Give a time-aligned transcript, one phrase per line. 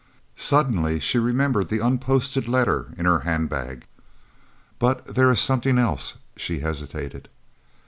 [0.35, 3.85] Suddenly she remembered the unposted letter in her handbag.
[4.79, 7.29] "But there is something else" She hesitated.